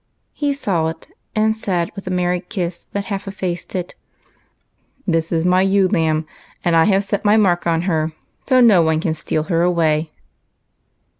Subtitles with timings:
[0.33, 3.93] He saw it, and said with a merry kiss that half effaced it,"
[5.07, 6.25] This is my ewe lamb,
[6.65, 8.11] and I have set my mark on her,
[8.49, 10.09] so no one can steal her away."